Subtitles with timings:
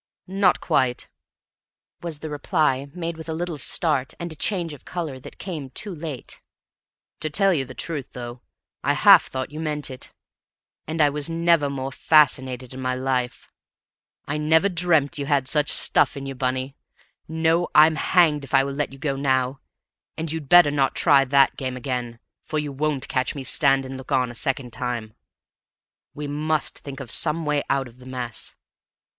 [0.25, 1.09] "Not quite,"
[2.01, 5.69] was the reply, made with a little start, and a change of color that came
[5.69, 6.41] too late.
[7.19, 8.41] "To tell you the truth, though,
[8.83, 10.11] I half thought you meant it,
[10.87, 13.51] and I was never more fascinated in my life.
[14.25, 16.75] I never dreamt you had such stuff in you, Bunny!
[17.27, 19.59] No, I'm hanged if I let you go now.
[20.17, 23.97] And you'd better not try that game again, for you won't catch me stand and
[23.97, 25.13] look on a second time.
[26.15, 28.55] We must think of some way out of the mess.